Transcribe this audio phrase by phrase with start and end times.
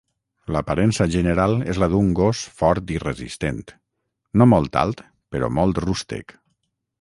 [0.53, 3.61] L'aparença general és la d'un gos fort i resistent,
[4.43, 5.05] no molt alt
[5.37, 6.37] però molt rústec.